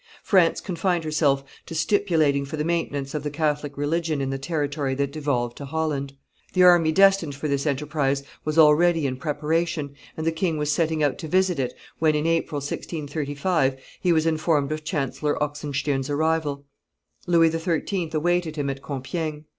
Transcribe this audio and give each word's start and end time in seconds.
France 0.23 0.61
confined 0.61 1.03
herself 1.03 1.43
to 1.67 1.75
stipulating 1.75 2.43
for 2.43 2.57
the 2.57 2.63
maintenance 2.63 3.13
of 3.13 3.21
the 3.21 3.29
Catholic 3.29 3.77
religion 3.77 4.19
in 4.19 4.31
the 4.31 4.39
territory 4.39 4.95
that 4.95 5.11
devolved 5.11 5.55
to 5.57 5.65
Holland. 5.65 6.13
The 6.53 6.63
army 6.63 6.91
destined 6.91 7.35
for 7.35 7.47
this 7.47 7.67
enterprise 7.67 8.23
was 8.43 8.57
already 8.57 9.05
in 9.05 9.17
preparation, 9.17 9.93
and 10.17 10.25
the 10.25 10.31
king 10.31 10.57
was 10.57 10.71
setting 10.71 11.03
out 11.03 11.19
to 11.19 11.27
visit 11.27 11.59
it, 11.59 11.75
when, 11.99 12.15
in 12.15 12.25
April, 12.25 12.61
1635, 12.61 13.77
he 14.01 14.11
was 14.11 14.25
informed 14.25 14.71
of 14.71 14.83
Chancellor 14.83 15.35
Oxenstiern's 15.35 16.09
arrival. 16.09 16.65
Louis 17.27 17.51
XIII. 17.51 18.09
awaited 18.15 18.55
him 18.55 18.71
at 18.71 18.81
Compiegne. 18.81 19.45